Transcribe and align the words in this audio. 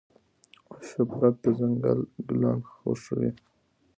شوپرک 0.87 1.35
د 1.43 1.45
ځنګل 1.59 1.99
ګلان 2.27 2.59
خوښوي. 2.75 3.31